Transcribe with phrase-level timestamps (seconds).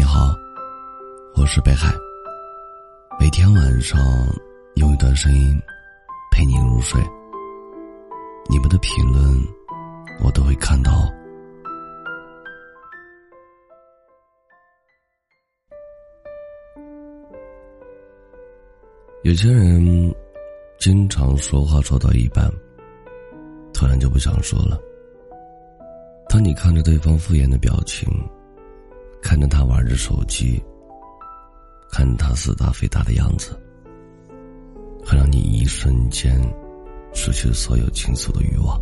[0.00, 0.34] 你好，
[1.36, 1.92] 我是北海。
[3.18, 4.00] 每天晚上
[4.76, 5.60] 用一段声音
[6.32, 6.98] 陪你入睡。
[8.48, 9.22] 你们的评论
[10.24, 10.90] 我都会看到。
[19.22, 20.14] 有些人
[20.78, 22.50] 经常说话说到一半，
[23.74, 24.80] 突然就不想说了。
[26.26, 28.08] 当你看着对方敷衍的表情。
[29.22, 30.62] 看着他玩着手机，
[31.90, 33.58] 看他似大非大的样子，
[35.04, 36.40] 会让你一瞬间
[37.12, 38.80] 失去所有倾诉的欲望。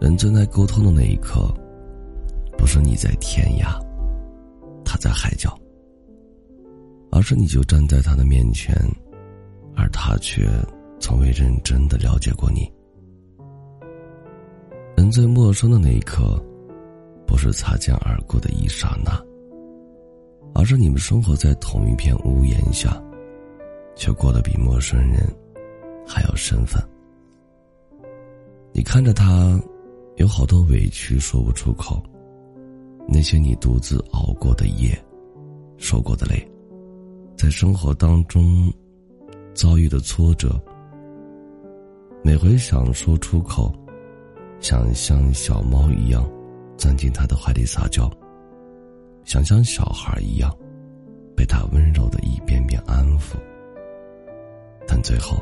[0.00, 1.52] 人正在沟通的那一刻，
[2.56, 3.78] 不是你在天涯，
[4.84, 5.58] 他在海角，
[7.10, 8.74] 而是你就站在他的面前，
[9.74, 10.48] 而他却
[11.00, 12.70] 从未认真的了解过你。
[14.96, 16.42] 人最陌生的那一刻。
[17.28, 19.22] 不是擦肩而过的一刹那，
[20.54, 23.00] 而是你们生活在同一片屋檐下，
[23.94, 25.22] 却过得比陌生人
[26.06, 26.82] 还要生分。
[28.72, 29.60] 你看着他，
[30.16, 32.02] 有好多委屈说不出口，
[33.06, 34.98] 那些你独自熬过的夜，
[35.76, 36.50] 受过的累，
[37.36, 38.72] 在生活当中
[39.54, 40.58] 遭遇的挫折，
[42.24, 43.72] 每回想说出口，
[44.60, 46.26] 想像小猫一样。
[46.78, 48.08] 钻进他的怀里撒娇，
[49.24, 50.56] 想像小孩一样，
[51.36, 53.34] 被他温柔的一遍遍安抚。
[54.86, 55.36] 但最后，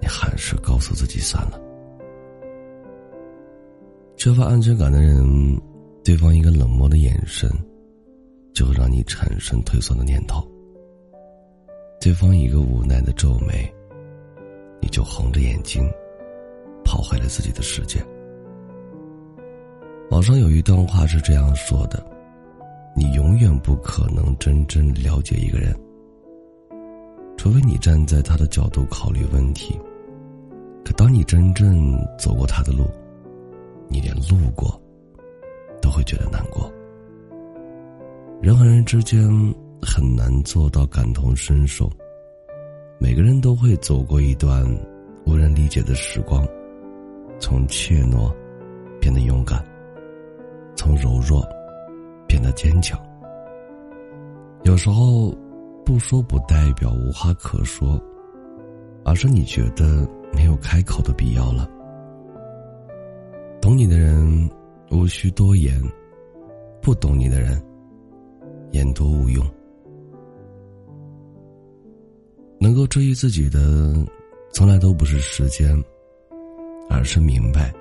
[0.00, 1.58] 你还是告诉自己算了。
[4.16, 5.58] 缺乏安全感的人，
[6.04, 7.48] 对方一个冷漠的眼神，
[8.52, 10.40] 就会让你产生退缩的念头；
[12.00, 13.72] 对方一个无奈的皱眉，
[14.82, 15.88] 你就红着眼睛，
[16.84, 18.04] 跑回了自己的世界。
[20.08, 22.04] 网上有一段话是这样说的
[22.94, 25.74] ：“你永远不可能真正了解一个人，
[27.36, 29.78] 除非你站在他的角度考虑问题。
[30.84, 32.88] 可当你真正走过他的路，
[33.88, 34.80] 你连路过
[35.82, 36.72] 都会觉得难过。
[38.40, 39.28] 人和人之间
[39.82, 41.90] 很难做到感同身受，
[42.98, 44.64] 每个人都会走过一段
[45.26, 46.46] 无人理解的时光，
[47.40, 48.32] 从怯懦
[49.00, 49.62] 变得勇敢。”
[50.76, 51.42] 从柔弱
[52.28, 53.00] 变得坚强，
[54.64, 55.34] 有时候
[55.84, 58.00] 不说不代表无话可说，
[59.04, 61.68] 而是你觉得没有开口的必要了。
[63.60, 64.50] 懂你的人
[64.90, 65.80] 无需多言，
[66.80, 67.60] 不懂你的人
[68.70, 69.44] 言多无用。
[72.58, 73.94] 能够治愈自己的，
[74.52, 75.76] 从来都不是时间，
[76.88, 77.72] 而是明白。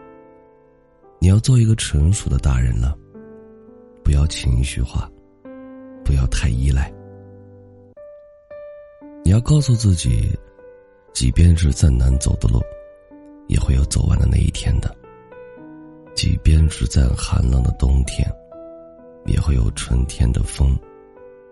[1.26, 2.96] 你要做一个成熟的大人了，
[4.04, 5.10] 不要情绪化，
[6.04, 6.94] 不要太依赖。
[9.24, 10.38] 你要告诉自己，
[11.14, 12.62] 即便是再难走的路，
[13.48, 14.88] 也会有走完的那一天的；
[16.14, 18.32] 即便是再寒冷的冬天，
[19.26, 20.78] 也会有春天的风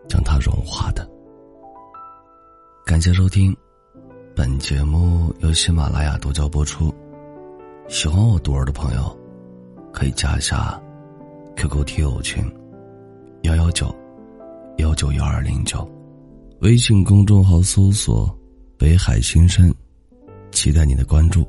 [0.07, 1.09] 将它融化的。
[2.85, 3.51] 感谢收听，
[4.35, 6.93] 本节目由喜马拉雅独家播出。
[7.87, 9.22] 喜欢我独儿的朋友。
[9.93, 10.81] 可以加一下
[11.55, 12.43] QQ 听友群
[13.43, 13.95] 幺幺九
[14.77, 15.87] 幺九幺二零九，
[16.61, 18.27] 微信公众号搜索
[18.75, 19.73] “北海新生”，
[20.51, 21.47] 期待你的关注。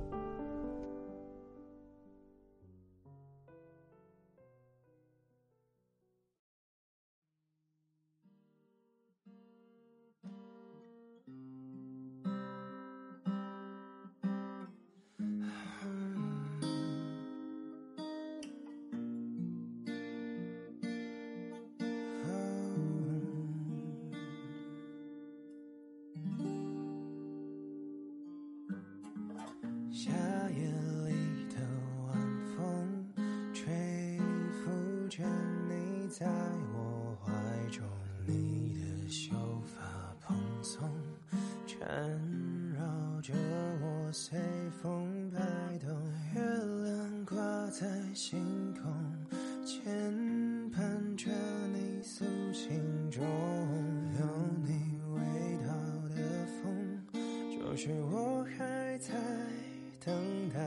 [44.16, 44.38] 随
[44.80, 45.40] 风摆
[45.78, 45.88] 动。
[46.36, 46.40] 月
[46.84, 47.36] 亮挂
[47.72, 47.84] 在
[48.14, 48.94] 星空，
[49.66, 49.82] 牵
[50.70, 51.32] 绊着
[51.72, 53.24] 你诉心中，
[54.20, 54.24] 有
[54.62, 55.18] 你味
[55.66, 55.74] 道
[56.14, 57.02] 的风，
[57.50, 59.14] 就是我还在。
[60.04, 60.14] 等
[60.50, 60.60] 待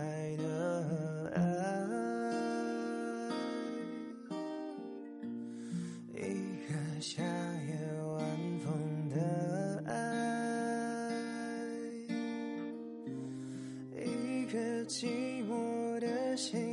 [14.88, 16.67] 寂寞的心。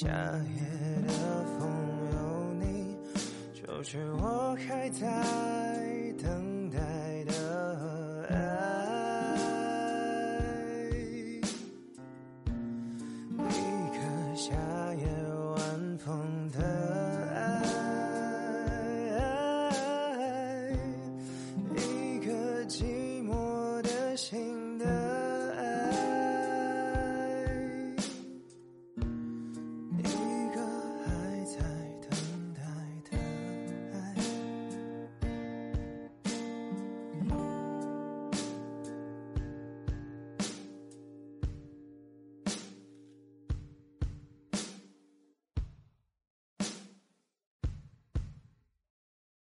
[0.00, 0.12] 夏夜
[1.08, 1.12] 的
[1.58, 1.58] 风
[2.12, 2.16] 有
[2.60, 2.94] 你
[3.52, 5.04] 就是我还在
[6.22, 6.78] 等待
[7.24, 7.32] 的
[8.30, 8.32] 爱
[13.34, 13.50] 一
[13.90, 13.98] 个
[14.36, 14.54] 夏
[14.94, 15.04] 夜
[15.56, 15.58] 晚
[15.98, 16.06] 风
[16.52, 16.56] 的
[17.34, 17.36] 爱
[21.74, 22.30] 一个
[22.66, 22.84] 寂
[23.28, 24.47] 寞的心。